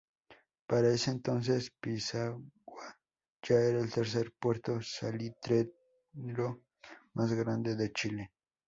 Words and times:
Para 0.67 0.89
ese 0.91 1.11
entonces, 1.11 1.71
Pisagua 1.79 2.43
ya 3.43 3.55
era 3.57 3.79
el 3.79 3.91
tercer 3.93 4.33
puerto 4.39 4.81
salitrero 4.81 6.63
más 7.13 7.31
grande 7.35 7.75
de 7.75 7.91
Chile. 7.93 8.31